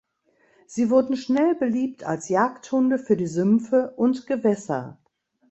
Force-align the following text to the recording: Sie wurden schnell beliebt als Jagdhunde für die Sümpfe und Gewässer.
Sie 0.65 0.89
wurden 0.89 1.15
schnell 1.15 1.53
beliebt 1.53 2.05
als 2.05 2.27
Jagdhunde 2.27 2.97
für 2.97 3.15
die 3.15 3.27
Sümpfe 3.27 3.93
und 3.97 4.25
Gewässer. 4.25 4.97